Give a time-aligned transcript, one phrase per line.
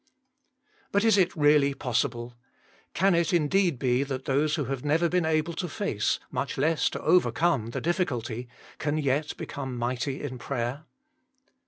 [0.91, 2.33] But is it really possible?
[2.95, 6.89] Can it indeed be that those who have never been able to face, much less
[6.89, 8.47] to overcome the difficulty,
[8.79, 10.85] can yet become mighty in prayer?